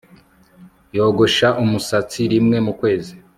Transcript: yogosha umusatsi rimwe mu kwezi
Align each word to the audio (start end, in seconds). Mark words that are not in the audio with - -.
yogosha 0.97 1.47
umusatsi 1.63 2.21
rimwe 2.31 2.57
mu 2.65 2.73
kwezi 2.79 3.13